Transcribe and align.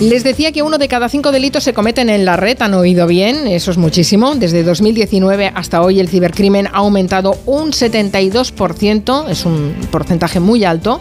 Les 0.00 0.24
decía 0.24 0.50
que 0.50 0.62
uno 0.62 0.76
de 0.76 0.88
cada 0.88 1.08
cinco 1.08 1.30
delitos 1.30 1.62
se 1.64 1.72
cometen 1.72 2.10
en 2.10 2.24
la 2.24 2.36
red, 2.36 2.60
han 2.60 2.74
oído 2.74 3.06
bien, 3.06 3.46
eso 3.46 3.70
es 3.70 3.78
muchísimo. 3.78 4.34
Desde 4.34 4.64
2019 4.64 5.52
hasta 5.54 5.80
hoy 5.80 6.00
el 6.00 6.08
cibercrimen 6.08 6.66
ha 6.66 6.78
aumentado 6.78 7.38
un 7.46 7.70
72%, 7.70 9.28
es 9.28 9.46
un 9.46 9.74
porcentaje 9.92 10.40
muy 10.40 10.64
alto. 10.64 11.00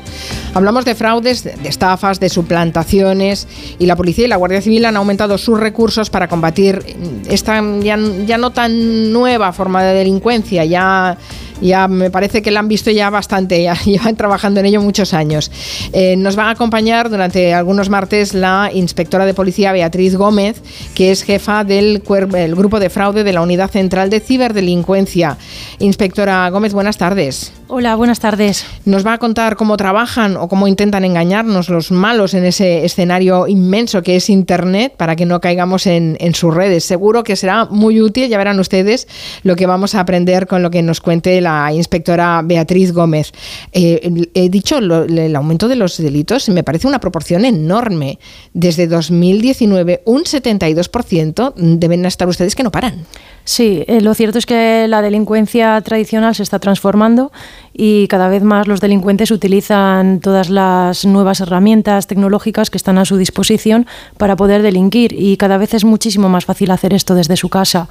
Hablamos 0.53 0.85
de 0.85 0.93
fraudes, 0.93 1.43
de 1.43 1.57
estafas, 1.67 2.19
de 2.19 2.29
suplantaciones. 2.29 3.47
Y 3.79 3.87
la 3.87 3.95
policía 3.95 4.25
y 4.25 4.27
la 4.27 4.37
Guardia 4.37 4.61
Civil 4.61 4.85
han 4.85 4.95
aumentado 4.95 5.37
sus 5.39 5.59
recursos 5.59 6.11
para 6.11 6.27
combatir 6.27 6.85
esta 7.27 7.61
ya, 7.81 7.97
no 7.97 8.51
tan 8.51 9.11
nueva 9.11 9.53
forma 9.53 9.83
de 9.83 9.95
delincuencia, 9.95 10.65
ya 10.65 11.17
ya 11.61 11.87
me 11.87 12.09
parece 12.09 12.41
que 12.41 12.51
la 12.51 12.59
han 12.59 12.67
visto 12.67 12.91
ya 12.91 13.09
bastante, 13.09 13.61
ya 13.61 13.75
llevan 13.85 14.15
trabajando 14.15 14.59
en 14.59 14.67
ello 14.67 14.81
muchos 14.81 15.13
años. 15.13 15.51
Eh, 15.93 16.15
nos 16.15 16.37
va 16.37 16.45
a 16.45 16.51
acompañar 16.51 17.09
durante 17.09 17.53
algunos 17.53 17.89
martes 17.89 18.33
la 18.33 18.69
inspectora 18.73 19.25
de 19.25 19.33
policía 19.33 19.71
Beatriz 19.71 20.15
Gómez, 20.15 20.61
que 20.95 21.11
es 21.11 21.23
jefa 21.23 21.63
del 21.63 21.99
grupo 21.99 22.79
de 22.79 22.89
fraude 22.89 23.23
de 23.23 23.33
la 23.33 23.41
Unidad 23.41 23.69
Central 23.69 24.09
de 24.09 24.19
Ciberdelincuencia. 24.19 25.37
Inspectora 25.79 26.49
Gómez, 26.49 26.73
buenas 26.73 26.97
tardes. 26.97 27.53
Hola, 27.75 27.95
buenas 27.95 28.19
tardes. 28.19 28.67
Nos 28.85 29.03
va 29.03 29.13
a 29.13 29.17
contar 29.17 29.55
cómo 29.55 29.77
trabajan 29.77 30.37
o 30.37 30.47
cómo 30.47 30.67
intentan 30.67 31.05
engañarnos 31.05 31.69
los 31.69 31.91
malos 31.91 32.35
en 32.35 32.45
ese 32.45 32.85
escenario 32.85 33.47
inmenso 33.47 34.03
que 34.03 34.15
es 34.15 34.29
Internet 34.29 34.93
para 34.95 35.15
que 35.15 35.25
no 35.25 35.41
caigamos 35.41 35.87
en, 35.87 36.17
sus 36.35 36.53
redes. 36.53 36.83
Seguro 36.83 37.23
que 37.23 37.35
será 37.35 37.65
muy 37.65 37.99
útil, 37.99 38.29
ya 38.29 38.37
verán 38.37 38.59
ustedes 38.59 39.07
lo 39.41 39.55
que 39.55 39.65
vamos 39.65 39.95
a 39.95 40.01
aprender 40.01 40.45
con 40.45 40.61
lo 40.61 40.69
que 40.69 40.83
nos 40.83 41.01
cuente 41.01 41.41
la 41.43 41.71
inspectora 41.73 42.41
Beatriz 42.43 42.91
Gómez. 42.91 43.31
Eh, 43.71 44.29
he 44.33 44.49
dicho, 44.49 44.77
el 44.79 45.35
aumento 45.35 45.67
de 45.67 45.75
los 45.75 45.97
delitos 45.97 46.49
me 46.49 46.63
parece 46.63 46.87
una 46.87 46.99
proporción 46.99 47.45
enorme. 47.45 48.19
Desde 48.53 48.87
2019, 48.87 50.01
un 50.05 50.23
72% 50.23 51.53
deben 51.55 52.05
estar 52.05 52.27
ustedes 52.27 52.55
que 52.55 52.63
no 52.63 52.71
paran. 52.71 53.05
Sí, 53.45 53.83
eh, 53.87 53.99
lo 53.99 54.13
cierto 54.13 54.37
es 54.37 54.45
que 54.45 54.87
la 54.87 55.01
delincuencia 55.01 55.79
tradicional 55.81 56.33
se 56.33 56.43
está 56.43 56.59
transformando 56.59 57.31
y 57.73 58.07
cada 58.07 58.29
vez 58.29 58.41
más 58.41 58.67
los 58.67 58.79
delincuentes 58.79 59.31
utilizan 59.31 60.21
todas 60.21 60.49
las 60.49 61.05
nuevas 61.05 61.41
herramientas 61.41 62.07
tecnológicas 62.07 62.69
que 62.69 62.77
están 62.77 62.97
a 62.97 63.05
su 63.05 63.17
disposición 63.17 63.85
para 64.17 64.37
poder 64.37 64.61
delinquir 64.61 65.13
y 65.13 65.35
cada 65.37 65.57
vez 65.57 65.73
es 65.73 65.83
muchísimo 65.83 66.29
más 66.29 66.45
fácil 66.45 66.71
hacer 66.71 66.93
esto 66.93 67.15
desde 67.15 67.35
su 67.35 67.49
casa. 67.49 67.89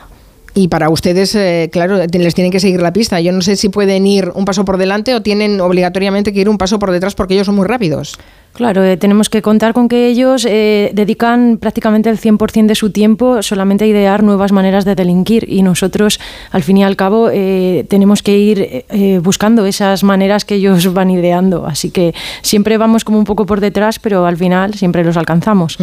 Y 0.54 0.68
para 0.68 0.90
ustedes, 0.90 1.34
eh, 1.34 1.70
claro, 1.72 1.96
les 1.96 2.34
tienen 2.34 2.52
que 2.52 2.60
seguir 2.60 2.82
la 2.82 2.92
pista. 2.92 3.20
Yo 3.20 3.32
no 3.32 3.40
sé 3.40 3.56
si 3.56 3.70
pueden 3.70 4.06
ir 4.06 4.30
un 4.34 4.44
paso 4.44 4.64
por 4.64 4.76
delante 4.76 5.14
o 5.14 5.22
tienen 5.22 5.60
obligatoriamente 5.60 6.32
que 6.32 6.40
ir 6.40 6.48
un 6.48 6.58
paso 6.58 6.78
por 6.78 6.90
detrás 6.90 7.14
porque 7.14 7.34
ellos 7.34 7.46
son 7.46 7.54
muy 7.54 7.66
rápidos. 7.66 8.18
Claro, 8.52 8.84
eh, 8.84 8.98
tenemos 8.98 9.30
que 9.30 9.40
contar 9.40 9.72
con 9.72 9.88
que 9.88 10.08
ellos 10.08 10.46
eh, 10.46 10.90
dedican 10.92 11.56
prácticamente 11.56 12.10
el 12.10 12.18
100% 12.18 12.66
de 12.66 12.74
su 12.74 12.90
tiempo 12.90 13.42
solamente 13.42 13.84
a 13.84 13.86
idear 13.86 14.22
nuevas 14.22 14.52
maneras 14.52 14.84
de 14.84 14.94
delinquir 14.94 15.50
y 15.50 15.62
nosotros, 15.62 16.20
al 16.50 16.62
fin 16.62 16.76
y 16.76 16.84
al 16.84 16.94
cabo, 16.94 17.30
eh, 17.32 17.86
tenemos 17.88 18.22
que 18.22 18.38
ir 18.38 18.84
buscando 19.22 19.64
esas 19.64 20.04
maneras 20.04 20.44
que 20.44 20.56
ellos 20.56 20.92
van 20.92 21.10
ideando. 21.10 21.66
Así 21.66 21.90
que 21.90 22.14
siempre 22.42 22.76
vamos 22.76 23.04
como 23.04 23.18
un 23.18 23.24
poco 23.24 23.46
por 23.46 23.60
detrás, 23.60 23.98
pero 23.98 24.26
al 24.26 24.36
final 24.36 24.74
siempre 24.74 25.02
los 25.02 25.16
alcanzamos. 25.16 25.78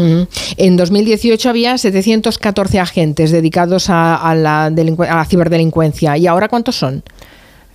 En 0.58 0.78
2018 0.78 1.50
había 1.50 1.78
714 1.78 2.80
agentes 2.80 3.32
dedicados 3.32 3.90
a 3.90 4.36
la 4.36 5.26
ciberdelincuencia. 5.28 6.18
¿Y 6.18 6.28
ahora 6.28 6.48
cuántos 6.48 6.76
son? 6.76 7.04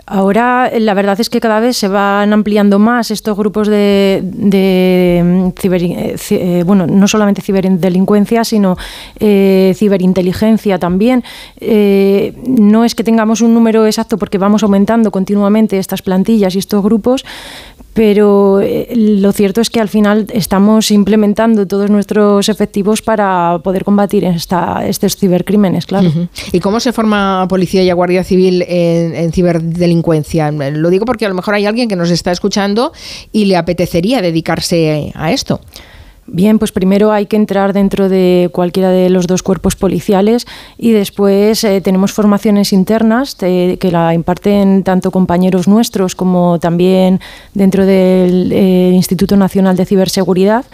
Ahora 0.07 0.71
la 0.79 0.93
verdad 0.93 1.19
es 1.19 1.31
que 1.31 1.41
cada 1.41 1.61
vez 1.61 1.79
se 1.79 1.89
van 1.89 2.33
ampliando 2.35 2.79
más 2.79 3.11
estos 3.11 3.37
grupos 3.37 3.69
de, 3.69 5.23
mm, 5.25 5.59
ciber, 5.59 5.83
eh, 5.83 6.17
eh, 6.31 6.63
bueno, 6.67 6.87
no 6.87 7.09
solamente 7.09 7.41
ciberdelincuencia, 7.41 8.45
sino 8.45 8.77
eh, 9.19 9.73
ciberinteligencia 9.77 10.79
también. 10.79 11.25
no 12.47 12.85
es 12.85 12.95
que 12.95 13.05
tengamos 13.05 13.41
un 13.41 13.55
número 13.55 13.87
exacto 13.87 14.19
porque 14.19 14.37
vamos 14.39 14.63
aumentando 14.63 15.11
continuamente 15.11 15.79
estas 15.79 16.03
plantillas 16.03 16.55
y 16.55 16.59
estos 16.59 16.83
grupos, 16.83 17.25
pero 17.95 18.61
eh, 18.61 18.93
lo 18.95 19.33
cierto 19.33 19.61
es 19.61 19.71
que 19.71 19.81
al 19.81 19.89
final 19.89 20.27
estamos 20.33 20.91
implementando 20.91 21.67
todos 21.67 21.89
nuestros 21.91 22.49
efectivos 22.49 23.01
para 23.01 23.61
poder 23.63 23.85
combatir 23.85 24.25
esta, 24.25 24.87
estos 24.87 25.17
cibercrímenes, 25.17 25.87
claro. 25.87 26.11
¿Y 26.53 26.59
cómo 26.59 26.81
se 26.81 26.93
forma 26.93 27.47
policía 27.49 27.83
y 27.85 27.93
guardia 27.93 28.25
civil 28.25 28.65
en, 28.69 29.33
ciberdelincuencia? 29.33 30.51
Lo 30.51 30.91
digo 30.91 31.05
porque 31.05 31.25
a 31.25 31.29
lo 31.29 31.37
mejor 31.37 31.55
hay 31.55 31.67
alguien 31.67 31.89
que 31.89 31.97
nos 31.97 32.11
está 32.11 32.33
escuchando 32.33 32.93
y 33.31 33.45
le 33.45 33.57
apetecería 33.57 34.21
dedicarse 34.21 35.13
a 35.15 35.33
esto. 35.33 35.61
Bien, 36.27 36.59
pues 36.59 36.73
primero 36.73 37.13
hay 37.13 37.27
que 37.27 37.37
entrar 37.37 37.75
dentro 37.75 38.09
de 38.09 38.49
cualquiera 38.51 38.91
de 38.91 39.11
los 39.11 39.27
dos 39.27 39.43
cuerpos 39.43 39.77
policiales 39.77 40.47
y 40.79 40.93
después 40.93 41.63
eh, 41.65 41.83
tenemos 41.83 42.13
formaciones 42.13 42.73
internas 42.73 43.35
que 43.35 43.89
la 43.93 44.15
imparten 44.15 44.85
tanto 44.85 45.11
compañeros 45.11 45.69
nuestros 45.69 46.15
como 46.15 46.59
también 46.59 47.21
dentro 47.53 47.85
del 47.85 48.51
eh, 48.53 48.91
Instituto 48.95 49.37
Nacional 49.37 49.77
de 49.77 49.85
Ciberseguridad. 49.85 50.65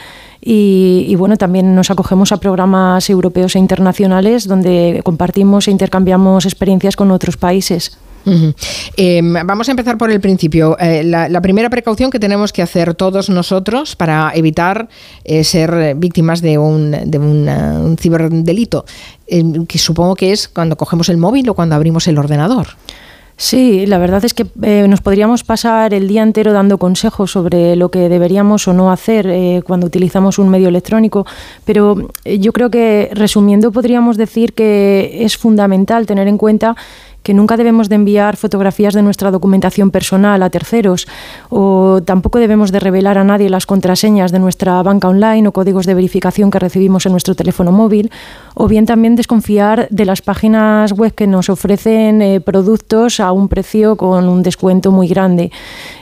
Y, 0.43 1.15
bueno, 1.17 1.37
también 1.37 1.75
nos 1.75 1.91
acogemos 1.91 2.33
a 2.33 2.39
programas 2.39 3.11
europeos 3.11 3.57
e 3.57 3.59
internacionales 3.59 4.49
donde 4.49 5.03
compartimos 5.05 5.69
e 5.69 5.71
intercambiamos 5.71 6.47
experiencias 6.47 6.97
con 6.97 7.11
otros 7.11 7.37
países. 7.37 7.99
Em, 8.97 9.33
vamos 9.33 9.69
a 9.69 9.71
empezar 9.71 9.97
por 9.97 10.11
el 10.11 10.21
principio. 10.21 10.77
Eh, 10.79 11.03
la, 11.05 11.41
primera 11.41 11.71
precaución 11.71 12.11
que 12.11 12.19
tenemos 12.19 12.53
que 12.53 12.63
hacer 12.63 12.95
todos 12.95 13.31
nosotros 13.31 13.97
para 13.97 14.33
evitar 14.35 14.89
eh, 15.25 15.45
ser 15.45 15.95
víctimas 15.97 16.43
de 16.43 16.59
un, 16.59 16.91
de 16.91 17.97
ciberdelito, 17.99 18.85
em, 19.27 19.67
que 19.67 19.79
supongo 19.79 20.15
que 20.15 20.33
es 20.33 20.49
cuando 20.49 20.77
cogemos 20.77 21.09
el 21.09 21.17
móvil 21.17 21.49
o 21.49 21.55
cuando 21.55 21.75
abrimos 21.75 22.07
el 22.09 22.19
ordenador. 22.19 22.69
Sí, 23.37 23.87
la 23.87 23.97
verdad 23.97 24.23
es 24.23 24.35
que 24.35 24.47
eh, 24.61 24.87
nos 24.87 25.01
podríamos 25.01 25.45
pasar 25.45 25.95
el 25.95 26.09
día 26.09 26.23
entero 26.23 26.53
dando 26.53 26.77
consejos 26.77 27.31
sobre 27.31 27.75
lo 27.75 27.91
que 27.91 28.11
deberíamos 28.11 28.69
o 28.69 28.75
no 28.75 28.93
hacer 28.93 29.65
cuando 29.65 29.87
utilizamos 29.87 30.39
un 30.39 30.51
medio 30.51 30.69
electrónico, 30.69 31.25
pero 31.65 32.11
yo 32.27 32.53
creo 32.53 32.69
que 32.71 33.09
resumiendo 33.15 33.73
podríamos 33.73 34.19
decir 34.19 34.53
que 34.53 35.25
es 35.25 35.39
fundamental 35.39 36.05
tener 36.05 36.29
en 36.29 36.37
cuenta 36.37 36.77
que 37.23 37.35
nunca 37.35 37.57
debemos 37.57 37.89
de 37.89 37.97
enviar 37.97 38.37
fotografías 38.37 38.95
de 38.95 39.03
nuestra 39.03 39.31
documentación 39.31 39.91
personal 39.91 40.43
a 40.43 40.51
terceros 40.51 41.07
o 41.49 42.01
tampoco 42.05 42.39
debemos 42.39 42.73
de 42.73 42.81
revelar 42.81 43.19
a 43.19 43.25
nadie 43.25 43.51
las 43.51 43.67
contraseñas 43.67 44.33
de 44.33 44.39
nuestra 44.39 44.83
banca 44.83 45.09
online 45.09 45.49
o 45.49 45.53
códigos 45.53 45.87
de 45.87 45.95
verificación 45.95 46.51
que 46.51 46.59
recibimos 46.59 47.07
en 47.07 47.13
nuestro 47.13 47.35
teléfono 47.35 47.73
móvil 47.73 48.11
o 48.55 48.69
bien 48.69 48.87
también 48.87 49.17
desconfiar 49.17 49.89
de 49.91 50.05
las 50.05 50.23
páginas 50.23 50.93
web 50.93 51.15
que 51.15 51.27
nos 51.27 51.49
ofrecen 51.49 52.23
eh, 52.23 52.41
productos 52.41 53.21
a 53.21 53.33
un 53.33 53.49
precio 53.49 53.97
con 53.97 54.29
un 54.29 54.43
descuento 54.43 54.91
muy 54.91 55.09
grande 55.09 55.51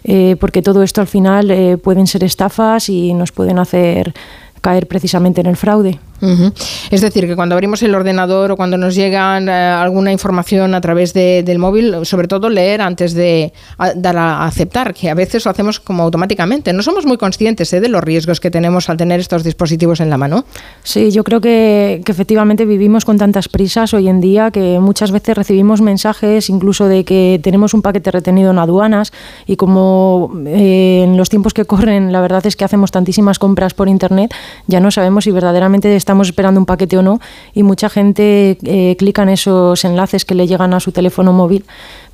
eh, 0.05 0.37
porque 0.41 0.63
todo 0.63 0.83
esto 0.83 1.01
al 1.01 1.07
final 1.07 1.51
eh, 1.51 1.79
pueden 1.79 2.07
ser 2.07 2.25
estafas 2.25 2.89
y 2.89 3.15
nos 3.15 3.33
pueden 3.33 3.59
hacer 3.59 4.15
caer 4.61 4.87
precisamente 4.89 5.41
en 5.41 5.47
el 5.47 5.57
fraude. 5.57 5.99
Es 6.21 7.01
decir, 7.01 7.27
que 7.27 7.37
cuando 7.37 7.55
abrimos 7.55 7.83
el 7.83 7.95
ordenador 7.95 8.53
o 8.53 8.57
cuando 8.57 8.77
nos 8.77 8.95
llega 8.95 9.39
eh, 9.39 9.51
alguna 9.51 10.13
información 10.13 10.75
a 10.75 10.81
través 10.81 11.15
del 11.15 11.59
móvil, 11.59 12.05
sobre 12.05 12.29
todo 12.29 12.49
leer 12.49 12.81
antes 12.81 13.15
de 13.15 13.53
dar 13.97 14.17
a 14.17 14.47
aceptar, 14.47 14.95
que 14.95 15.11
a 15.11 15.15
veces 15.15 15.45
lo 15.45 15.51
hacemos 15.51 15.81
como 15.81 16.03
automáticamente. 16.03 16.73
No 16.73 16.83
somos 16.83 17.07
muy 17.07 17.19
conscientes 17.19 17.73
eh, 17.73 17.81
de 17.81 17.89
los 17.89 18.03
riesgos 18.03 18.41
que 18.41 18.51
tenemos 18.51 18.89
al 18.89 18.97
tener 18.97 19.21
estos 19.21 19.45
dispositivos 19.45 20.01
en 20.01 20.11
la 20.11 20.17
mano. 20.17 20.45
Sí, 20.83 21.11
yo 21.11 21.25
creo 21.25 21.41
que, 21.41 22.03
efectivamente 22.07 22.65
vivimos 22.65 23.05
con 23.05 23.19
tantas 23.19 23.49
prisas 23.49 23.95
hoy 23.95 24.09
en 24.09 24.21
día 24.21 24.51
que 24.51 24.79
muchas 24.81 25.11
veces 25.11 25.37
recibimos 25.37 25.81
mensajes 25.81 26.49
incluso 26.49 26.89
de 26.89 27.05
que 27.05 27.39
tenemos 27.43 27.75
un 27.75 27.83
paquete 27.83 28.11
retenido 28.11 28.51
en 28.51 28.59
aduanas 28.59 29.13
y 29.47 29.57
como 29.57 30.33
eh, 30.47 31.03
en 31.05 31.17
los 31.17 31.29
tiempos 31.29 31.55
que 31.55 31.65
corren 31.65 32.13
la 32.13 32.21
verdad 32.21 32.45
es 32.47 32.57
que 32.57 32.65
hacemos 32.65 32.91
tantísimas 32.91 33.39
compras 33.39 33.75
por 33.75 33.89
Internet, 33.89 34.35
ya 34.67 34.81
no 34.81 34.91
sabemos 34.91 35.25
si 35.25 35.31
verdaderamente 35.31 35.89
estamos 36.09 36.29
esperando 36.29 36.59
un 36.59 36.65
paquete 36.65 36.97
o 36.97 37.03
no 37.03 37.21
y 37.53 37.63
mucha 37.63 37.91
gente 37.91 38.57
eh, 38.65 38.97
clica 38.97 39.25
en 39.25 39.29
esos 39.29 39.85
enlaces 39.85 40.25
que 40.25 40.35
le 40.35 40.47
llegan 40.47 40.73
a 40.73 40.81
su 40.81 40.91
teléfono 40.91 41.35
móvil 41.35 41.67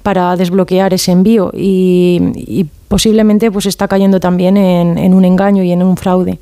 para 0.03 0.37
desbloquear 0.37 0.93
ese 0.93 1.13
envío 1.13 1.53
y, 1.55 2.67
posiblemente 2.89 3.51
pues 3.51 3.67
está 3.67 3.89
cayendo 3.89 4.21
también 4.21 4.57
en 4.57 5.15
un 5.15 5.25
engaño 5.25 5.65
y 5.65 5.73
en 5.73 5.83
un 5.83 5.97
fraude. 5.97 6.39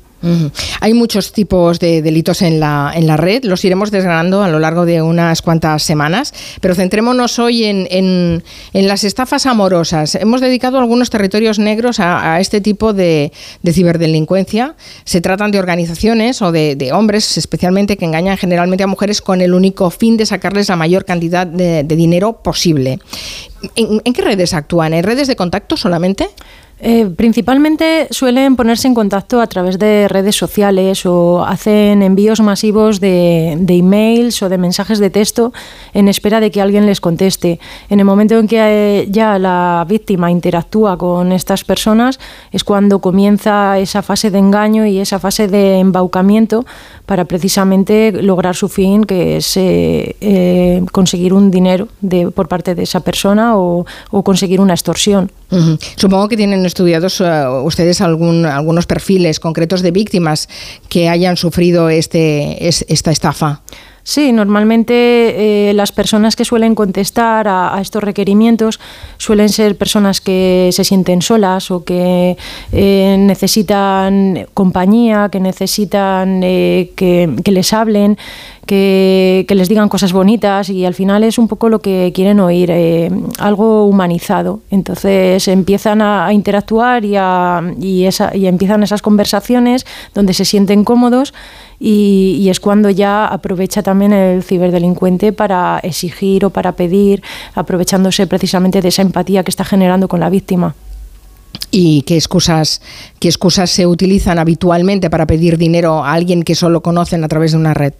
Hay 0.79 0.93
muchos 0.93 1.33
tipos 1.33 1.79
de 1.79 2.01
delitos 2.01 2.41
en 2.41 2.59
la, 2.59 2.93
en 2.95 3.07
la 3.07 3.17
red, 3.17 3.43
los 3.43 3.63
iremos 3.65 3.91
desgranando 3.91 4.41
a 4.41 4.47
lo 4.47 4.59
largo 4.59 4.85
de 4.85 5.01
unas 5.01 5.41
cuantas 5.41 5.83
semanas, 5.83 6.33
pero 6.61 6.75
centrémonos 6.75 7.39
hoy 7.39 7.65
en, 7.65 7.87
en, 7.91 8.87
las 8.87 9.03
estafas 9.03 9.45
amorosas. 9.45 10.15
Hemos 10.15 10.39
dedicado 10.39 10.79
algunos 10.79 11.09
territorios 11.09 11.59
negros 11.59 11.99
a, 11.99 12.39
este 12.39 12.61
tipo 12.61 12.93
de, 12.93 13.31
ciberdelincuencia. 13.69 14.75
Se 15.03 15.19
tratan 15.19 15.51
de 15.51 15.59
organizaciones 15.59 16.41
o 16.41 16.51
de, 16.51 16.91
hombres 16.93 17.37
especialmente 17.37 17.97
que 17.97 18.05
engañan 18.05 18.37
generalmente 18.37 18.83
a 18.83 18.87
mujeres 18.87 19.21
con 19.21 19.41
el 19.41 19.53
único 19.53 19.89
fin 19.89 20.17
de 20.17 20.25
sacarles 20.25 20.69
la 20.69 20.75
mayor 20.75 21.05
cantidad 21.05 21.45
de, 21.45 21.83
dinero 21.83 22.41
posible. 22.41 22.99
¿En, 23.75 24.01
¿En 24.03 24.13
qué 24.13 24.21
redes 24.21 24.53
actúan? 24.53 24.93
¿En 24.93 25.03
redes 25.03 25.27
de 25.27 25.35
contacto 25.35 25.77
solamente? 25.77 26.29
Eh, 26.85 27.09
principalmente 27.15 28.09
suelen 28.11 28.57
ponerse 28.57 28.89
en 28.89 28.93
contacto 28.93 29.39
a 29.39 29.47
través 29.47 29.79
de 29.79 30.09
redes 30.09 30.35
sociales 30.35 31.05
o 31.05 31.45
hacen 31.45 32.03
envíos 32.03 32.41
masivos 32.41 32.99
de, 32.99 33.55
de, 33.57 33.77
emails 33.77 34.43
o 34.43 34.49
de 34.49 34.57
mensajes 34.57 34.99
de 34.99 35.09
texto 35.09 35.53
en 35.93 36.09
espera 36.09 36.41
de 36.41 36.51
que 36.51 36.59
alguien 36.59 36.85
les 36.85 36.99
conteste. 36.99 37.61
En 37.89 37.99
el 38.01 38.05
momento 38.05 38.37
en 38.37 38.49
que 38.49 38.57
eh, 38.59 39.07
ya 39.09 39.39
la 39.39 39.85
víctima 39.87 40.29
interactúa 40.29 40.97
con 40.97 41.31
estas 41.31 41.63
personas 41.63 42.19
es 42.51 42.65
cuando 42.65 42.99
comienza 42.99 43.79
esa 43.79 44.01
fase 44.01 44.29
de 44.29 44.39
engaño 44.39 44.85
y 44.85 44.99
esa 44.99 45.19
fase 45.19 45.47
de 45.47 45.79
embaucamiento 45.79 46.65
para 47.05 47.23
precisamente 47.23 48.11
lograr 48.11 48.55
su 48.55 48.67
fin, 48.67 49.05
que 49.05 49.37
es 49.37 49.53
eh, 49.55 50.83
conseguir 50.91 51.31
un 51.33 51.49
dinero 51.49 51.87
de, 52.01 52.29
por 52.29 52.49
parte 52.49 52.75
de 52.75 52.83
esa 52.83 52.99
persona 52.99 53.57
o, 53.57 53.85
conseguir 54.23 54.59
una 54.59 54.73
extorsión. 54.73 55.31
Supongo 55.97 56.27
que 56.27 56.35
tienen 56.35 56.63
estudiados 56.73 57.21
eh, 57.21 57.47
ustedes 57.63 58.01
algún, 58.01 58.45
algunos 58.45 58.87
perfiles 58.87 59.39
concretos 59.39 59.83
de 59.83 59.91
víctimas 59.91 60.49
que 60.89 61.07
hayan 61.07 61.37
sufrido 61.37 61.89
este, 61.89 62.67
esta 62.67 63.11
estafa. 63.11 63.61
Sí, 64.05 64.33
normalmente 64.33 65.69
eh, 65.69 65.73
las 65.73 65.93
personas 65.93 66.35
que 66.35 66.43
suelen 66.43 66.75
contestar 66.75 67.47
a, 67.47 67.79
estos 67.79 68.03
requerimientos 68.03 68.81
suelen 69.17 69.47
ser 69.47 69.77
personas 69.77 70.19
que 70.19 70.71
se 70.73 70.83
sienten 70.83 71.21
solas 71.21 71.71
o 71.71 71.85
que 71.85 72.35
eh, 72.73 73.15
necesitan 73.17 74.45
compañía, 74.53 75.29
que 75.31 75.39
necesitan 75.39 76.41
que, 76.41 77.29
les 77.45 77.71
hablen, 77.71 78.17
que, 78.65 79.45
les 79.49 79.69
digan 79.69 79.89
cosas 79.89 80.13
bonitas 80.13 80.69
y 80.69 80.85
al 80.85 80.93
final 80.93 81.23
es 81.23 81.37
un 81.37 81.47
poco 81.47 81.69
lo 81.69 81.79
que 81.79 82.11
quieren 82.13 82.39
oír, 82.39 82.71
eh, 82.71 83.11
algo 83.39 83.85
humanizado. 83.85 84.61
Entonces 84.71 85.47
empiezan 85.47 86.01
a, 86.01 86.33
interactuar 86.33 87.05
y, 87.05 87.15
y, 87.79 88.05
esa, 88.05 88.35
y 88.35 88.47
empiezan 88.47 88.83
esas 88.83 89.01
conversaciones 89.01 89.85
donde 90.13 90.33
se 90.33 90.45
sienten 90.45 90.83
cómodos 90.83 91.33
y, 91.85 92.47
es 92.49 92.61
cuando 92.61 92.89
ya 92.89 93.25
aprovecha 93.25 93.83
también 93.83 94.13
el 94.13 94.43
ciberdelincuente 94.43 95.33
para 95.33 95.79
exigir 95.79 96.45
o 96.45 96.49
para 96.49 96.73
pedir, 96.73 97.21
aprovechándose 97.55 98.25
precisamente 98.25 98.81
de 98.81 98.87
esa 98.87 99.01
empatía 99.01 99.43
que 99.43 99.51
está 99.51 99.65
generando 99.65 100.07
con 100.07 100.21
la 100.21 100.29
víctima. 100.29 100.75
¿Y 101.71 102.03
qué 102.03 102.15
excusas, 102.15 102.81
qué 103.19 103.27
excusas 103.27 103.69
se 103.69 103.85
utilizan 103.85 104.39
habitualmente 104.39 105.09
para 105.09 105.27
pedir 105.27 105.57
dinero 105.57 106.03
a 106.03 106.13
alguien 106.13 106.43
que 106.43 106.55
solo 106.55 106.81
conocen 106.81 107.23
a 107.23 107.27
través 107.27 107.51
de 107.51 107.57
una 107.57 107.73
red? 107.73 107.93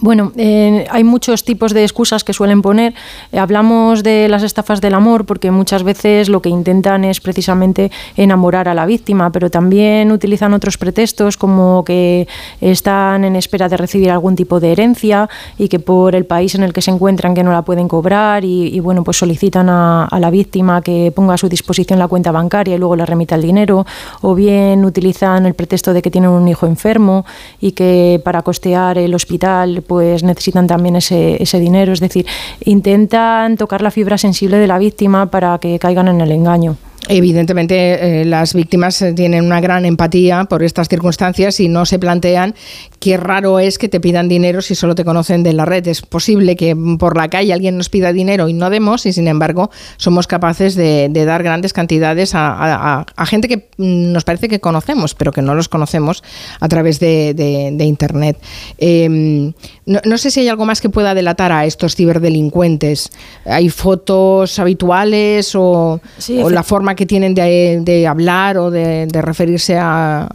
Bueno, 0.00 0.32
eh, 0.36 0.86
hay 0.90 1.04
muchos 1.04 1.44
tipos 1.44 1.72
de 1.74 1.82
excusas 1.82 2.24
que 2.24 2.32
suelen 2.32 2.62
poner. 2.62 2.94
Eh, 3.30 3.38
hablamos 3.38 4.02
de 4.02 4.28
las 4.28 4.42
estafas 4.42 4.80
del 4.80 4.94
amor 4.94 5.24
porque 5.26 5.50
muchas 5.50 5.82
veces 5.82 6.28
lo 6.28 6.42
que 6.42 6.48
intentan 6.48 7.04
es 7.04 7.20
precisamente 7.20 7.90
enamorar 8.16 8.68
a 8.68 8.74
la 8.74 8.86
víctima, 8.86 9.30
pero 9.30 9.50
también 9.50 10.10
utilizan 10.12 10.54
otros 10.54 10.78
pretextos 10.78 11.36
como 11.36 11.84
que 11.84 12.26
están 12.60 13.24
en 13.24 13.36
espera 13.36 13.68
de 13.68 13.76
recibir 13.76 14.10
algún 14.10 14.36
tipo 14.36 14.60
de 14.60 14.72
herencia 14.72 15.28
y 15.58 15.68
que 15.68 15.78
por 15.78 16.14
el 16.14 16.24
país 16.24 16.54
en 16.54 16.62
el 16.62 16.72
que 16.72 16.82
se 16.82 16.90
encuentran 16.90 17.34
que 17.34 17.42
no 17.42 17.52
la 17.52 17.62
pueden 17.62 17.88
cobrar 17.88 18.44
y, 18.44 18.78
bueno, 18.80 19.04
pues 19.04 19.16
solicitan 19.16 19.68
a, 19.68 20.08
la 20.18 20.30
víctima 20.30 20.82
que 20.82 21.12
ponga 21.14 21.34
a 21.34 21.38
su 21.38 21.48
disposición 21.48 21.98
la 21.98 22.08
cuenta 22.08 22.32
bancaria 22.32 22.74
y 22.74 22.78
luego 22.78 22.96
le 22.96 23.06
remita 23.06 23.34
el 23.34 23.42
dinero, 23.42 23.86
o 24.20 24.34
bien 24.34 24.84
utilizan 24.84 25.46
el 25.46 25.54
pretexto 25.54 25.92
de 25.92 26.02
que 26.02 26.10
tienen 26.10 26.30
un 26.30 26.46
hijo 26.48 26.66
enfermo 26.66 27.24
y 27.60 27.72
que 27.72 28.20
para 28.24 28.42
costear 28.42 28.98
el 28.98 29.14
hospital 29.14 29.81
pues 29.82 30.22
necesitan 30.22 30.66
también 30.66 30.96
ese, 30.96 31.42
ese 31.42 31.58
dinero. 31.60 31.92
Es 31.92 32.00
decir, 32.00 32.26
intentan 32.64 33.56
tocar 33.56 33.82
la 33.82 33.90
fibra 33.90 34.18
sensible 34.18 34.56
de 34.58 34.66
la 34.66 34.78
víctima 34.78 35.30
para 35.30 35.58
que 35.58 35.78
caigan 35.78 36.08
en 36.08 36.20
el 36.20 36.32
engaño. 36.32 36.76
Evidentemente, 37.08 38.20
eh, 38.20 38.24
las 38.24 38.54
víctimas 38.54 39.02
eh, 39.02 39.12
tienen 39.12 39.44
una 39.44 39.60
gran 39.60 39.84
empatía 39.84 40.44
por 40.44 40.62
estas 40.62 40.88
circunstancias 40.88 41.58
y 41.58 41.68
no 41.68 41.84
se 41.84 41.98
plantean 41.98 42.54
qué 43.02 43.16
raro 43.16 43.58
es 43.58 43.78
que 43.78 43.88
te 43.88 43.98
pidan 43.98 44.28
dinero 44.28 44.62
si 44.62 44.76
solo 44.76 44.94
te 44.94 45.04
conocen 45.04 45.42
de 45.42 45.52
la 45.52 45.64
red. 45.64 45.84
Es 45.88 46.02
posible 46.02 46.54
que 46.54 46.76
por 47.00 47.16
la 47.16 47.26
calle 47.28 47.52
alguien 47.52 47.76
nos 47.76 47.88
pida 47.88 48.12
dinero 48.12 48.48
y 48.48 48.52
no 48.52 48.70
demos, 48.70 49.06
y 49.06 49.12
sin 49.12 49.26
embargo 49.26 49.72
somos 49.96 50.28
capaces 50.28 50.76
de, 50.76 51.10
dar 51.12 51.42
grandes 51.42 51.72
cantidades 51.72 52.30
a, 52.36 53.04
gente 53.26 53.48
que 53.48 53.70
nos 53.76 54.22
parece 54.22 54.48
que 54.48 54.60
conocemos, 54.60 55.16
pero 55.16 55.32
que 55.32 55.42
no 55.42 55.56
los 55.56 55.68
conocemos 55.68 56.22
a 56.60 56.68
través 56.68 57.00
de, 57.00 57.74
Internet. 57.82 58.38
Em, 58.78 59.52
no, 59.84 60.16
sé 60.16 60.30
si 60.30 60.38
hay 60.38 60.48
algo 60.48 60.64
más 60.64 60.80
que 60.80 60.88
pueda 60.88 61.12
delatar 61.12 61.50
a 61.50 61.66
estos 61.66 61.96
ciberdelincuentes. 61.96 63.10
¿Hay 63.44 63.68
fotos 63.68 64.60
habituales 64.60 65.56
o, 65.56 66.00
o 66.40 66.50
la 66.50 66.62
forma 66.62 66.94
que 66.94 67.04
tienen 67.04 67.34
de, 67.34 68.06
hablar 68.08 68.58
o 68.58 68.70
de, 68.70 69.08
referirse 69.12 69.76
a, 69.76 70.28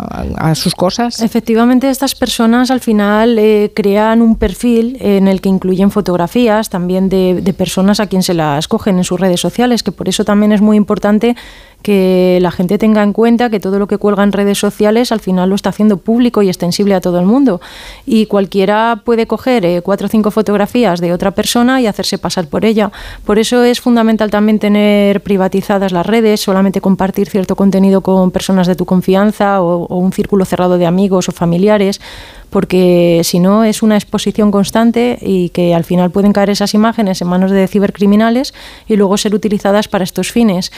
sus 0.53 0.75
cosas? 0.75 1.21
Efectivamente, 1.21 1.89
estas 1.89 2.13
personas 2.13 2.56
al 2.71 2.81
final 2.81 3.37
eh, 3.39 3.71
crean 3.73 4.21
un 4.21 4.35
perfil 4.35 4.97
en 4.99 5.27
el 5.27 5.41
que 5.41 5.49
incluyen 5.49 5.91
fotografías 5.91 6.69
también 6.69 7.09
de, 7.09 7.41
de 7.41 7.53
personas 7.53 7.99
a 7.99 8.07
quien 8.07 8.23
se 8.23 8.33
las 8.33 8.67
cogen 8.67 8.97
en 8.97 9.03
sus 9.03 9.19
redes 9.19 9.39
sociales, 9.39 9.83
que 9.83 9.91
por 9.91 10.09
eso 10.09 10.25
también 10.25 10.51
es 10.51 10.61
muy 10.61 10.77
importante 10.77 11.35
que 11.81 12.39
la 12.41 12.51
gente 12.51 12.77
tenga 12.77 13.03
en 13.03 13.13
cuenta 13.13 13.49
que 13.49 13.59
todo 13.59 13.79
lo 13.79 13.87
que 13.87 13.97
cuelga 13.97 14.23
en 14.23 14.31
redes 14.31 14.57
sociales 14.57 15.11
al 15.11 15.19
final 15.19 15.49
lo 15.49 15.55
está 15.55 15.69
haciendo 15.69 15.97
público 15.97 16.41
y 16.41 16.47
extensible 16.47 16.95
a 16.95 17.01
todo 17.01 17.19
el 17.19 17.25
mundo. 17.25 17.61
Y 18.05 18.25
cualquiera 18.25 19.01
puede 19.05 19.27
coger 19.27 19.65
eh, 19.65 19.81
cuatro 19.81 20.07
o 20.07 20.09
cinco 20.09 20.31
fotografías 20.31 20.99
de 20.99 21.13
otra 21.13 21.31
persona 21.31 21.79
y 21.81 21.87
hacerse 21.87 22.17
pasar 22.17 22.47
por 22.47 22.65
ella. 22.65 22.91
Por 23.25 23.39
eso 23.39 23.63
es 23.63 23.79
fundamental 23.79 24.29
también 24.31 24.59
tener 24.59 25.21
privatizadas 25.21 25.91
las 25.91 26.05
redes, 26.05 26.41
solamente 26.41 26.81
compartir 26.81 27.29
cierto 27.29 27.55
contenido 27.55 28.01
con 28.01 28.31
personas 28.31 28.67
de 28.67 28.75
tu 28.75 28.85
confianza 28.85 29.61
o, 29.61 29.85
o 29.85 29.97
un 29.97 30.11
círculo 30.11 30.45
cerrado 30.45 30.77
de 30.77 30.85
amigos 30.85 31.29
o 31.29 31.31
familiares 31.31 32.01
porque 32.49 33.21
si 33.23 33.39
no 33.39 33.63
es 33.63 33.83
una 33.83 33.95
exposición 33.95 34.51
constante 34.51 35.17
y 35.21 35.49
que 35.49 35.75
al 35.75 35.83
final 35.83 36.11
pueden 36.11 36.33
caer 36.33 36.49
esas 36.49 36.73
imágenes 36.73 37.21
en 37.21 37.27
manos 37.27 37.51
de 37.51 37.67
cibercriminales 37.67 38.53
y 38.87 38.95
luego 38.95 39.17
ser 39.17 39.35
utilizadas 39.35 39.87
para 39.87 40.03
estos 40.03 40.31
fines. 40.31 40.71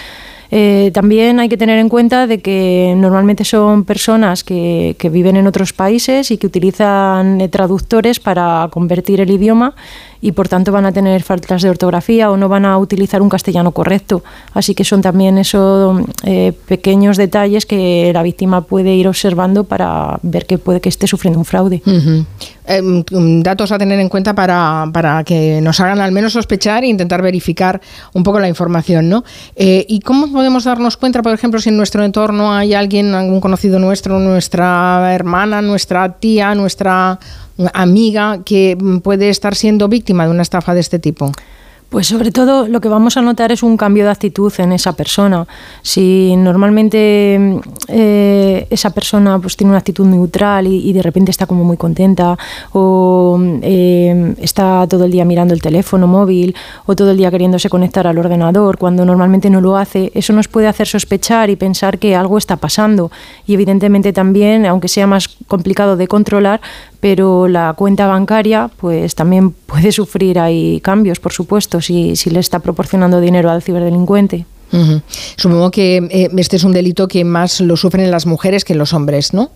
Eh, 0.52 0.90
también 0.94 1.40
hay 1.40 1.48
que 1.48 1.58
tener 1.58 1.78
en 1.78 1.90
cuenta 1.90 2.26
de 2.26 2.40
que 2.40 2.96
normalmente 2.98 3.46
son 3.46 3.84
personas 3.84 4.44
que, 4.44 4.96
viven 5.12 5.38
en 5.38 5.48
otros 5.48 5.74
países 5.74 6.32
y 6.32 6.38
que 6.38 6.48
utilizan 6.48 7.42
eh, 7.42 7.48
traductores 7.50 8.20
para 8.20 8.68
convertir 8.72 9.22
el 9.22 9.32
idioma 9.32 9.76
y 10.22 10.34
por 10.34 10.48
tanto 10.48 10.72
van 10.72 10.86
a 10.86 10.92
tener 10.92 11.24
faltas 11.24 11.62
de 11.62 11.70
ortografía 11.70 12.30
o 12.30 12.38
no 12.38 12.50
van 12.50 12.66
a 12.66 12.78
utilizar 12.78 13.22
un 13.22 13.30
castellano 13.30 13.72
correcto. 13.72 14.24
Así 14.54 14.76
que 14.76 14.84
son 14.84 15.02
también 15.02 15.38
esos 15.38 16.02
eh, 16.24 16.54
pequeños 16.68 17.18
detalles 17.18 17.66
que 17.66 18.12
la 18.14 18.24
víctima 18.24 18.62
puede 18.62 18.96
ir 18.96 19.08
observando 19.08 19.64
para 19.64 20.20
ver 20.22 20.46
que 20.46 20.58
puede 20.58 20.82
que 20.82 20.90
esté 20.90 21.08
sufriendo 21.08 21.40
un 21.40 21.46
fraude. 21.46 21.82
Em, 22.72 23.04
datos 23.42 23.72
a 23.72 23.80
tener 23.80 24.00
en 24.00 24.10
cuenta 24.10 24.36
para, 24.36 24.88
para, 24.94 25.24
que 25.24 25.60
nos 25.60 25.80
hagan 25.80 26.00
al 26.02 26.12
menos 26.12 26.34
sospechar 26.34 26.84
e 26.84 26.88
intentar 26.88 27.20
verificar 27.20 27.82
un 28.14 28.22
poco 28.22 28.40
la 28.40 28.48
información. 28.48 29.10
¿no? 29.10 29.24
Eh, 29.56 29.88
¿Y 29.90 30.02
cómo 30.02 30.32
podemos 30.32 30.66
darnos 30.66 30.96
cuenta, 30.96 31.24
por 31.24 31.34
ejemplo, 31.34 31.60
si 31.60 31.70
en 31.70 31.78
nuestro 31.78 32.04
entorno 32.04 32.54
hay 32.54 32.76
alguien, 32.76 33.16
algún 33.16 33.42
conocido 33.42 33.80
nuestro, 33.80 34.20
nuestra 34.20 35.16
hermana, 35.16 35.64
nuestra 35.64 36.20
tía, 36.20 36.54
nuestra 36.54 37.20
amiga 37.74 38.44
que 38.46 38.78
puede 39.04 39.30
estar 39.30 39.56
siendo 39.56 39.88
víctima 39.88 40.26
de 40.26 40.30
una 40.30 40.44
estafa 40.44 40.76
de 40.76 40.82
este 40.82 41.00
tipo? 41.00 41.32
Pues 41.90 42.06
sobre 42.06 42.32
todo 42.32 42.68
lo 42.68 42.82
que 42.82 42.88
vamos 42.88 43.18
a 43.18 43.22
notar 43.24 43.52
es 43.52 43.64
un 43.64 43.76
cambio 43.76 44.04
de 44.04 44.12
actitud 44.12 44.54
en 44.60 44.74
esa 44.74 44.94
persona. 44.94 45.48
Si 45.82 46.36
normalmente 46.38 47.60
eh, 47.88 48.68
esa 48.70 48.92
persona 48.92 49.40
pues 49.40 49.58
tiene 49.58 49.72
una 49.72 49.80
actitud 49.80 50.06
neutral 50.06 50.68
y, 50.68 50.94
de 50.94 51.02
repente 51.02 51.32
está 51.32 51.48
como 51.48 51.64
muy 51.64 51.78
contenta 51.78 52.38
o 52.74 53.40
eh, 53.64 54.36
está 54.40 54.86
todo 54.88 55.06
el 55.06 55.12
día 55.12 55.26
mirando 55.26 55.56
el 55.56 55.62
teléfono 55.64 56.06
móvil 56.06 56.56
o 56.86 56.96
todo 56.96 57.10
el 57.10 57.18
día 57.18 57.32
queriéndose 57.32 57.70
conectar 57.70 58.06
al 58.06 58.20
ordenador 58.20 58.78
cuando 58.78 59.04
normalmente 59.04 59.50
no 59.50 59.60
lo 59.60 59.76
hace, 59.76 60.12
eso 60.14 60.32
nos 60.34 60.48
puede 60.48 60.68
hacer 60.68 60.88
sospechar 60.88 61.50
y 61.50 61.56
pensar 61.56 61.98
que 61.98 62.16
algo 62.16 62.38
está 62.38 62.58
pasando. 62.58 63.12
Y 63.48 63.56
evidentemente 63.56 64.14
también, 64.14 64.68
aunque 64.68 64.90
sea 64.90 65.08
más 65.08 65.28
complicado 65.48 65.98
de 65.98 66.08
controlar, 66.08 66.62
pero 67.00 67.48
la 67.48 67.74
cuenta 67.74 68.08
bancaria 68.08 68.70
pues 68.78 69.16
también 69.16 69.52
puede 69.52 69.92
sufrir 69.92 70.40
ahí 70.40 70.82
cambios, 70.82 71.20
por 71.20 71.32
supuesto, 71.32 71.82
si, 71.82 72.16
si 72.16 72.30
le 72.30 72.40
está 72.40 72.60
proporcionando 72.60 73.22
dinero 73.22 73.50
al 73.50 73.62
ciberdelincuente. 73.62 74.46
Supongo 75.36 75.72
que 75.72 75.98
eh, 76.12 76.30
este 76.38 76.58
es 76.58 76.64
un 76.64 76.74
delito 76.74 77.08
que 77.08 77.24
más 77.24 77.60
lo 77.60 77.76
sufren 77.76 78.12
las 78.12 78.28
mujeres 78.28 78.64
que 78.64 78.76
los 78.76 78.94
hombres, 78.94 79.34
¿no? 79.34 79.50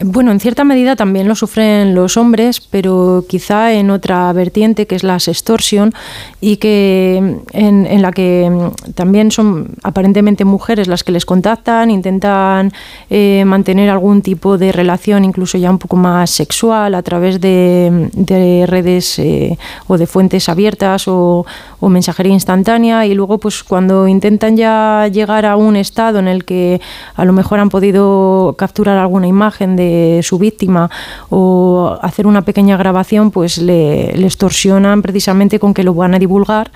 Bueno, 0.00 0.32
en 0.32 0.40
cierta 0.40 0.64
medida 0.64 0.96
también 0.96 1.28
lo 1.28 1.36
sufren 1.36 1.94
los 1.94 2.16
hombres, 2.16 2.60
pero 2.60 3.24
quizá 3.28 3.72
en 3.72 3.90
otra 3.90 4.32
vertiente 4.32 4.88
que 4.88 4.96
es 4.96 5.04
la 5.04 5.20
sextorsión 5.20 5.92
y 6.40 6.56
que 6.56 7.38
en, 7.52 8.02
la 8.02 8.10
que 8.10 8.50
también 8.96 9.30
son 9.30 9.68
aparentemente 9.84 10.44
mujeres 10.44 10.88
las 10.88 11.04
que 11.04 11.12
les 11.12 11.24
contactan, 11.24 11.92
intentan 11.92 12.72
eh, 13.08 13.44
mantener 13.46 13.88
algún 13.88 14.20
tipo 14.20 14.58
de 14.58 14.72
relación, 14.72 15.24
incluso 15.24 15.58
ya 15.58 15.70
un 15.70 15.78
poco 15.78 15.94
más 15.94 16.28
sexual, 16.28 16.96
a 16.96 17.02
través 17.02 17.40
de, 17.40 18.66
redes 18.66 19.20
eh, 19.20 19.56
o 19.86 19.96
de 19.96 20.08
fuentes 20.08 20.48
abiertas 20.48 21.06
o, 21.06 21.46
o 21.78 21.88
mensajería 21.88 22.32
instantánea 22.32 23.06
y 23.06 23.14
luego 23.14 23.38
pues 23.38 23.62
cuando 23.62 24.08
intentan 24.08 24.56
ya 24.56 25.06
llegar 25.06 25.46
a 25.46 25.56
un 25.56 25.76
estado 25.76 26.18
en 26.18 26.26
el 26.26 26.44
que 26.44 26.80
a 27.14 27.24
lo 27.24 27.32
mejor 27.32 27.60
han 27.60 27.68
podido 27.68 28.56
capturar 28.58 28.98
alguna 28.98 29.28
imagen 29.28 29.76
de 29.76 29.83
su 30.22 30.38
víctima 30.38 30.90
o 31.30 31.98
hacer 32.02 32.26
una 32.26 32.42
pequeña 32.42 32.76
grabación, 32.76 33.30
pues 33.30 33.58
le, 33.58 34.10
extorsionan 34.24 35.02
precisamente 35.02 35.58
con 35.58 35.74
que 35.74 35.84
lo 35.84 35.94
van 35.94 36.14
a 36.14 36.18
divulgar 36.18 36.70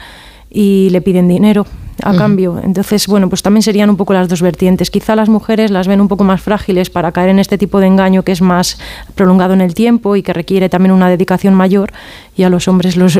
y 0.50 0.88
le 0.90 1.00
piden 1.00 1.28
dinero 1.28 1.66
a 2.02 2.14
cambio. 2.14 2.60
Entonces, 2.62 3.06
bueno, 3.06 3.28
pues 3.28 3.42
también 3.42 3.62
serían 3.62 3.90
un 3.90 3.96
poco 3.96 4.12
las 4.12 4.28
dos 4.28 4.40
vertientes. 4.40 4.90
Quizá 4.90 5.16
las 5.16 5.28
mujeres 5.28 5.70
las 5.70 5.88
ven 5.88 6.00
un 6.00 6.08
poco 6.08 6.24
más 6.24 6.40
frágiles 6.40 6.90
para 6.90 7.12
caer 7.12 7.30
en 7.30 7.38
este 7.38 7.58
tipo 7.58 7.80
de 7.80 7.86
engaño 7.86 8.22
que 8.22 8.32
es 8.32 8.40
más 8.40 8.78
prolongado 9.14 9.52
en 9.54 9.60
el 9.60 9.74
tiempo 9.74 10.16
y 10.16 10.22
que 10.22 10.32
requiere 10.32 10.68
también 10.68 10.92
una 10.92 11.08
dedicación 11.08 11.54
mayor 11.54 11.92
y 12.36 12.44
a 12.44 12.50
los 12.50 12.68
hombres 12.68 12.96
los, 12.96 13.18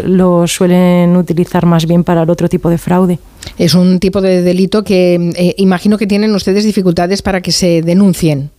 suelen 0.53 1.17
utilizar 1.17 1.67
más 1.67 1.87
bien 1.87 2.05
para 2.05 2.23
el 2.23 2.31
otro 2.31 2.49
tipo 2.49 2.71
de 2.71 2.79
fraude. 2.79 3.19
Es 3.59 3.75
un 3.75 3.99
tipo 3.99 4.21
de 4.21 4.43
delito 4.43 4.85
que 4.85 5.33
eh, 5.37 5.55
imagino 5.59 5.99
que 5.99 6.07
tienen 6.07 6.35
ustedes 6.35 6.65
dificultades 6.65 7.23
para 7.23 7.41
que 7.41 7.53
se 7.53 7.83
denuncien. 7.83 8.51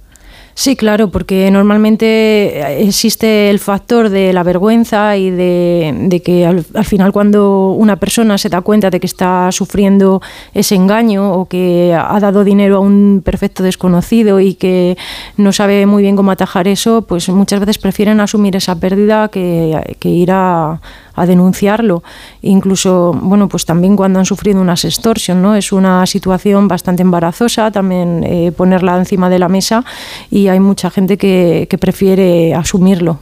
Sí, 0.59 0.75
claro, 0.75 1.09
porque 1.09 1.49
normalmente 1.51 2.83
existe 2.85 3.49
el 3.49 3.59
factor 3.59 4.09
de 4.09 4.33
la 4.33 4.43
vergüenza 4.43 5.15
y 5.15 5.31
de, 5.31 6.21
que 6.21 6.45
al, 6.45 6.65
final 6.83 7.13
cuando 7.13 7.69
una 7.69 7.95
persona 7.95 8.37
se 8.37 8.49
da 8.49 8.59
cuenta 8.59 8.89
de 8.89 8.99
que 8.99 9.07
está 9.07 9.53
sufriendo 9.53 10.21
ese 10.53 10.75
engaño 10.75 11.31
o 11.31 11.45
que 11.45 11.97
ha 11.97 12.19
dado 12.19 12.43
dinero 12.43 12.75
a 12.75 12.79
un 12.81 13.21
perfecto 13.23 13.63
desconocido 13.63 14.41
y 14.41 14.55
que 14.55 14.97
no 15.37 15.53
sabe 15.53 15.85
muy 15.85 16.03
bien 16.03 16.17
cómo 16.17 16.31
atajar 16.31 16.67
eso, 16.67 17.03
pues 17.03 17.29
muchas 17.29 17.61
veces 17.61 17.77
prefieren 17.77 18.19
asumir 18.19 18.57
esa 18.57 18.75
pérdida 18.75 19.29
que, 19.29 19.81
ir 20.03 20.29
a 20.29 20.81
a 21.19 21.25
denunciarlo. 21.25 22.01
Incluso, 22.41 23.13
bueno, 23.21 23.49
pues 23.49 23.65
también 23.65 23.97
cuando 23.97 24.19
han 24.19 24.25
sufrido 24.25 24.61
una 24.61 24.73
extorsión, 24.73 25.41
¿no? 25.41 25.53
Es 25.53 25.73
una 25.73 26.05
situación 26.05 26.69
bastante 26.69 27.01
embarazosa 27.01 27.71
también 27.71 28.23
eh, 28.23 28.53
ponerla 28.55 28.97
encima 28.97 29.29
de 29.29 29.37
la 29.37 29.49
mesa 29.49 29.83
y 30.31 30.47
hay 30.49 30.59
mucha 30.59 30.89
gente 30.89 31.17
que, 31.17 31.67
prefiere 31.79 32.53
asumirlo. 32.53 33.19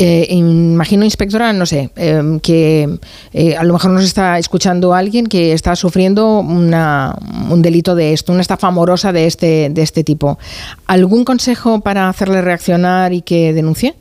Eh, 0.00 0.28
imagino, 0.30 1.04
inspectora, 1.04 1.52
no 1.52 1.66
sé, 1.66 1.90
eh, 1.96 2.38
que 2.40 2.88
a 3.58 3.64
lo 3.64 3.72
mejor 3.72 3.90
nos 3.90 4.04
está 4.04 4.38
escuchando 4.38 4.94
alguien 4.94 5.26
que 5.26 5.52
está 5.52 5.74
sufriendo 5.74 6.38
una, 6.38 7.16
un 7.50 7.62
delito 7.62 7.96
de 7.96 8.12
esto, 8.12 8.32
una 8.32 8.42
estafa 8.42 8.68
amorosa 8.68 9.12
de 9.12 9.26
este, 9.26 9.70
de 9.70 9.82
este 9.82 10.04
tipo. 10.04 10.38
¿Algún 10.86 11.24
consejo 11.24 11.80
para 11.80 12.08
hacerle 12.08 12.42
reaccionar 12.42 13.12
y 13.12 13.22
que 13.22 13.52
denuncie? 13.52 13.96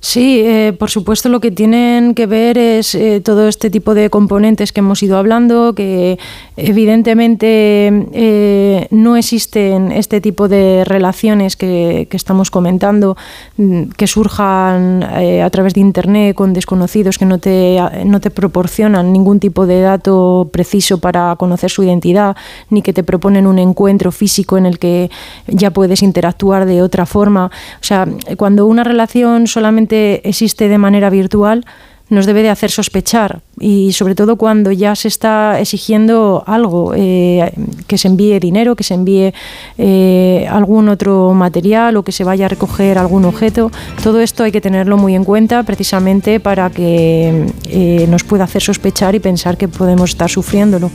Sí, 0.00 0.40
eh, 0.44 0.74
por 0.78 0.90
supuesto 0.90 1.28
lo 1.28 1.40
que 1.40 1.50
tienen 1.50 2.14
que 2.14 2.26
ver 2.26 2.58
es 2.58 2.94
eh, 2.94 3.20
todo 3.24 3.48
este 3.48 3.70
tipo 3.70 3.94
de 3.94 4.10
componentes 4.10 4.72
que 4.72 4.80
hemos 4.80 5.02
ido 5.02 5.16
hablando, 5.16 5.74
que 5.74 6.18
evidentemente 6.56 8.06
eh, 8.12 8.86
no 8.90 9.16
existen 9.16 9.92
este 9.92 10.20
tipo 10.20 10.48
de 10.48 10.84
relaciones 10.84 11.56
que, 11.56 12.08
estamos 12.10 12.50
comentando, 12.50 13.16
mm, 13.58 13.82
que 13.96 14.06
surjan 14.06 15.02
a 15.02 15.50
través 15.50 15.74
de 15.74 15.80
Internet 15.80 16.34
con 16.34 16.54
desconocidos 16.54 17.18
que 17.18 17.26
no 17.26 17.38
te, 17.38 17.78
no 18.06 18.20
te 18.20 18.30
proporcionan 18.30 19.12
ningún 19.12 19.38
tipo 19.38 19.66
de 19.66 19.80
dato 19.80 20.48
preciso 20.50 20.98
para 20.98 21.36
conocer 21.36 21.70
su 21.70 21.82
identidad, 21.82 22.36
ni 22.70 22.80
que 22.80 22.92
te 22.92 23.02
proponen 23.02 23.46
un 23.46 23.58
encuentro 23.58 24.10
físico 24.12 24.56
en 24.56 24.66
el 24.66 24.78
que 24.78 25.10
ya 25.46 25.70
puedes 25.70 26.02
interactuar 26.02 26.64
de 26.64 26.82
otra 26.82 27.06
forma. 27.06 27.46
O 27.80 27.84
sea, 27.84 28.06
cuando 28.36 28.66
una 28.66 28.84
relación 28.84 29.46
solamente 29.46 30.26
existe 30.28 30.68
de 30.68 30.78
manera 30.78 31.10
virtual 31.10 31.64
nos 32.08 32.26
debe 32.26 32.42
de 32.42 32.50
hacer 32.50 32.70
sospechar 32.70 33.40
y 33.58 33.92
sobre 33.92 34.14
todo 34.14 34.36
cuando 34.36 34.70
ya 34.70 34.94
se 34.94 35.08
está 35.08 35.58
exigiendo 35.60 36.44
algo, 36.46 36.92
eh, 36.94 37.52
que 37.88 37.98
se 37.98 38.06
envíe 38.06 38.38
dinero, 38.38 38.76
que 38.76 38.84
se 38.84 38.94
envíe 38.94 39.32
eh, 39.76 40.46
algún 40.48 40.88
otro 40.88 41.34
material 41.34 41.96
o 41.96 42.04
que 42.04 42.12
se 42.12 42.22
vaya 42.22 42.46
a 42.46 42.48
recoger 42.48 42.98
algún 42.98 43.24
objeto. 43.24 43.72
Todo 44.04 44.20
esto 44.20 44.44
hay 44.44 44.52
que 44.52 44.60
tenerlo 44.60 44.96
muy 44.98 45.16
en 45.16 45.24
cuenta 45.24 45.64
precisamente 45.64 46.38
para 46.38 46.70
que 46.70 47.46
eh, 47.68 48.06
nos 48.08 48.22
pueda 48.22 48.44
hacer 48.44 48.62
sospechar 48.62 49.14
y 49.16 49.20
pensar 49.20 49.56
que 49.56 49.66
podemos 49.66 50.10
estar 50.10 50.30
sufriéndolo. 50.30 50.90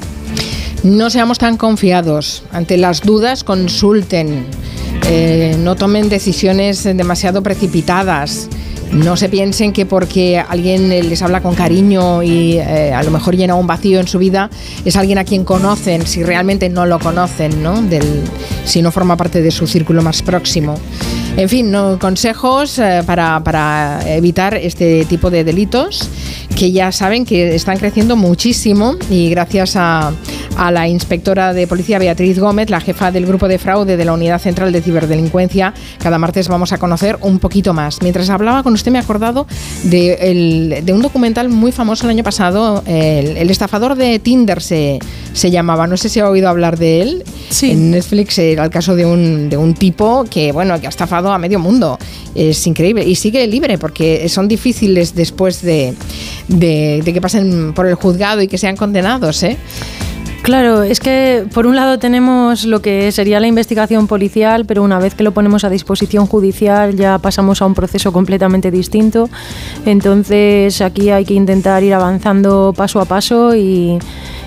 No 0.84 1.10
seamos 1.10 1.38
tan 1.38 1.58
confiados. 1.58 2.44
Ante 2.52 2.78
las 2.78 3.02
dudas, 3.02 3.44
consulten. 3.44 4.46
no 5.60 5.76
tomen 5.76 6.10
decisiones 6.10 6.84
demasiado 6.84 7.44
precipitadas. 7.44 8.48
No 8.92 9.16
se 9.16 9.30
piensen 9.30 9.72
que 9.72 9.86
porque 9.86 10.38
alguien 10.38 10.90
les 10.90 11.22
habla 11.22 11.42
con 11.42 11.56
cariño 11.56 12.24
y 12.24 12.58
eh, 12.58 12.94
a 12.94 13.02
lo 13.04 13.12
mejor 13.12 13.38
llena 13.38 13.56
un 13.56 13.66
vacío 13.66 14.02
en 14.02 14.08
su 14.08 14.20
vida, 14.20 14.50
es 14.84 14.98
alguien 14.98 15.18
a 15.18 15.24
quien 15.24 15.46
conocen, 15.46 16.06
si 16.06 16.24
realmente 16.24 16.70
no 16.70 16.86
lo 16.86 17.00
conocen, 17.00 17.64
¿no? 17.64 17.82
Del, 17.82 18.24
si 18.66 18.82
no 18.82 18.92
forma 18.92 19.16
parte 19.16 19.42
de 19.42 19.52
su 19.52 19.66
círculo 19.66 20.02
más 20.02 20.22
próximo. 20.22 20.76
En 21.38 21.50
fin, 21.50 21.72
¿no? 21.72 21.98
consejos 21.98 22.78
eh, 22.78 23.04
para, 23.06 23.42
para 23.44 24.02
evitar 24.06 24.54
este 24.56 25.06
tipo 25.06 25.32
de 25.32 25.44
delitos 25.44 26.10
que 26.56 26.72
ya 26.72 26.92
saben 26.92 27.26
que 27.26 27.56
están 27.56 27.78
creciendo 27.80 28.16
muchísimo 28.16 28.96
y 29.10 29.30
gracias 29.30 29.76
a, 29.76 30.12
a 30.58 30.72
la 30.72 30.88
inspectora 30.88 31.54
de 31.54 31.68
policía 31.68 32.00
Beatriz 32.00 32.40
Gómez, 32.40 32.70
la 32.70 32.82
jefa 32.82 33.12
del 33.12 33.26
grupo 33.26 33.48
de 33.48 33.58
fraude 33.58 33.98
de 33.98 34.06
la 34.06 34.14
Unidad 34.14 34.40
Central 34.40 34.72
de 34.72 34.82
Ciberdelincuencia. 34.82 35.74
Cada 36.00 36.18
martes 36.18 36.48
vamos 36.48 36.72
a 36.74 36.78
conocer 36.78 37.18
un 37.22 37.40
poquito 37.40 37.74
más. 37.74 38.02
Mientras 38.02 38.30
hablaba 38.30 38.64
con 38.64 38.74
usted 38.74 38.92
me 38.92 39.00
he 39.00 39.02
acordado 39.02 39.48
de, 39.84 40.84
un 40.94 41.02
documental 41.02 41.50
muy 41.50 41.72
famoso 41.72 42.06
el 42.06 42.12
año 42.12 42.24
pasado, 42.24 42.84
el, 42.86 43.50
estafador 43.50 43.96
de 43.96 44.20
Tinder 44.20 44.62
se, 44.62 45.00
se, 45.34 45.52
llamaba, 45.52 45.88
no 45.88 45.98
sé 45.98 46.10
si 46.10 46.20
ha 46.20 46.30
oído 46.30 46.50
hablar 46.50 46.78
de 46.78 47.02
él. 47.02 47.24
Sí. 47.50 47.72
En 47.72 47.92
Netflix 47.92 48.38
era 48.40 48.64
el 48.64 48.70
caso 48.70 48.96
de 48.96 49.06
un, 49.06 49.50
de 49.50 49.58
un 49.58 49.74
tipo 49.74 50.26
que, 50.30 50.52
bueno, 50.52 50.80
que 50.80 50.88
ha 50.88 50.90
estafado 50.90 51.32
a 51.32 51.38
medio 51.38 51.60
mundo. 51.60 51.98
Es 52.36 52.66
increíble 52.68 53.06
y 53.06 53.16
sigue 53.16 53.46
libre 53.48 53.78
porque 53.78 54.28
son 54.30 54.48
difíciles 54.48 55.16
después 55.16 55.62
de, 55.62 55.94
de, 56.48 57.02
de 57.04 57.14
que 57.14 57.22
pasen 57.22 57.74
por 57.74 57.88
el 57.88 57.96
juzgado 57.96 58.42
y 58.42 58.48
que 58.48 58.58
sean 58.58 58.76
condenados, 58.76 59.44
¿eh? 59.44 59.58
Claro, 60.42 60.82
es 60.82 61.00
que 61.00 61.46
por 61.54 61.68
un 61.68 61.76
lado 61.76 62.00
tenemos 62.00 62.66
lo 62.66 62.82
que 62.82 63.12
sería 63.12 63.40
la 63.40 63.46
investigación 63.46 64.08
policial, 64.08 64.66
pero 64.66 64.82
una 64.82 64.98
vez 64.98 65.14
que 65.14 65.24
lo 65.24 65.34
ponemos 65.34 65.64
a 65.64 65.70
disposición 65.70 66.26
judicial 66.26 66.96
ya 66.96 67.20
pasamos 67.20 67.62
a 67.62 67.68
un 67.68 67.76
proceso 67.76 68.12
completamente 68.12 68.72
distinto. 68.72 69.30
Entonces 69.86 70.82
aquí 70.82 71.12
hay 71.12 71.26
que 71.26 71.36
intentar 71.36 71.84
ir 71.84 71.94
avanzando 71.94 72.74
paso 72.76 73.00
a 73.00 73.06
paso 73.06 73.56
y, 73.56 74.00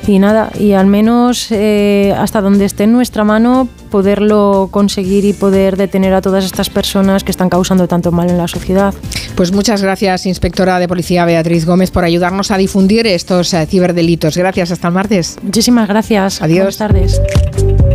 nada, 0.09 0.51
y 0.59 0.73
al 0.73 0.87
menos 0.87 1.49
eh, 1.51 2.15
hasta 2.17 2.41
donde 2.41 2.65
esté 2.65 2.85
en 2.85 2.93
nuestra 2.93 3.25
mano 3.25 3.69
poderlo 3.91 4.69
conseguir 4.71 5.25
y 5.25 5.33
poder 5.33 5.77
detener 5.77 6.15
a 6.15 6.21
todas 6.21 6.45
estas 6.45 6.69
personas 6.71 7.25
que 7.25 7.31
están 7.31 7.49
causando 7.49 7.89
tanto 7.89 8.13
mal 8.13 8.29
en 8.29 8.39
la 8.39 8.49
sociedad. 8.49 8.95
Pues 9.35 9.53
muchas 9.53 9.83
gracias, 9.83 10.27
inspectora 10.27 10.79
de 10.79 10.89
policía 10.89 11.25
Beatriz 11.25 11.65
Gómez, 11.65 11.91
por 11.91 12.05
ayudarnos 12.05 12.51
a 12.51 12.59
difundir 12.59 13.07
estos 13.07 13.55
eh, 13.55 13.67
ciberdelitos. 13.67 14.37
Gracias, 14.37 14.71
hasta 14.71 14.89
el 14.89 14.95
martes. 14.95 15.37
Muchísimas 15.43 15.89
gracias. 15.89 16.43
Adiós. 16.43 16.77
Buenas 16.77 16.79
tardes. 16.79 17.95